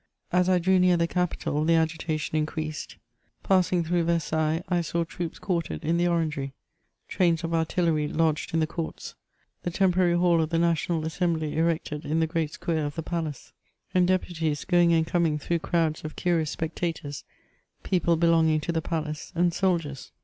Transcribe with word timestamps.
As 0.31 0.49
I 0.49 0.57
drew 0.57 0.79
near 0.79 0.97
the 0.97 1.05
capital, 1.05 1.63
the 1.63 1.75
agitation 1.75 2.35
increased; 2.35 2.97
passing 3.43 3.83
through 3.83 4.05
Versailles, 4.05 4.63
I 4.67 4.81
saw 4.81 5.03
troops 5.03 5.37
quartered 5.37 5.85
in 5.85 5.97
the 5.97 6.07
Orangery; 6.07 6.53
trains 7.07 7.43
of 7.43 7.51
artiUery 7.51 8.07
lodged 8.11 8.51
in 8.55 8.61
the 8.61 8.65
courts; 8.65 9.13
the 9.61 9.69
temporary 9.69 10.15
hall 10.15 10.41
of 10.41 10.49
the 10.49 10.57
National 10.57 11.05
Assembly 11.05 11.55
erected 11.55 12.03
in 12.03 12.19
the 12.19 12.25
great 12.25 12.51
square 12.51 12.87
of 12.87 12.95
the 12.95 13.03
palace, 13.03 13.53
and 13.93 14.07
deputies 14.07 14.65
going 14.65 14.91
and 14.91 15.05
coining 15.05 15.37
through 15.39 15.59
crowds 15.59 16.03
of 16.03 16.15
curious 16.15 16.49
spectators, 16.49 17.23
people 17.83 18.15
belonging 18.15 18.59
to 18.61 18.71
the 18.71 18.81
palace, 18.81 19.31
and 19.35 19.53
soldiers. 19.53 20.11